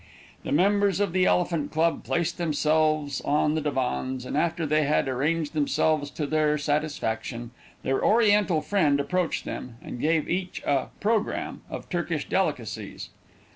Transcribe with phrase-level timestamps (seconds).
[0.43, 5.07] The members of the Elephant Club placed themselves on the divans, and after they had
[5.07, 7.51] arranged themselves to their satisfaction,
[7.83, 13.09] their oriental friend approached them, and gave to each a "programme" of Turkish delicacies.